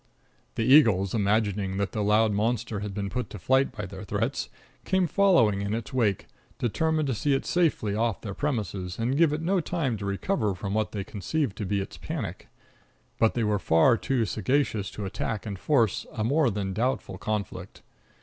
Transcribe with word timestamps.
The 0.55 0.63
eagles, 0.65 1.13
imagining 1.13 1.77
that 1.77 1.91
the 1.91 2.01
loud 2.01 2.31
monster 2.31 2.79
had 2.79 2.91
been 2.95 3.07
put 3.07 3.29
to 3.29 3.37
flight 3.37 3.71
by 3.71 3.85
their 3.85 4.03
threats, 4.03 4.49
came 4.83 5.05
following 5.05 5.61
in 5.61 5.75
its 5.75 5.93
wake, 5.93 6.25
determined 6.57 7.05
to 7.05 7.13
see 7.13 7.35
it 7.35 7.45
safely 7.45 7.93
off 7.93 8.21
their 8.21 8.33
premises 8.33 8.97
and 8.97 9.15
give 9.15 9.31
it 9.31 9.43
no 9.43 9.59
time 9.59 9.97
to 9.97 10.05
recover 10.07 10.55
from 10.55 10.73
what 10.73 10.91
they 10.91 11.03
conceived 11.03 11.55
to 11.57 11.67
be 11.67 11.81
its 11.81 11.97
panic. 11.97 12.47
But 13.19 13.35
they 13.35 13.43
were 13.43 13.59
far 13.59 13.95
too 13.95 14.25
sagacious 14.25 14.89
to 14.89 15.05
attack 15.05 15.45
and 15.45 15.59
force 15.59 16.07
a 16.11 16.23
more 16.23 16.49
than 16.49 16.73
doubtful 16.73 17.19
conflict. 17.19 17.83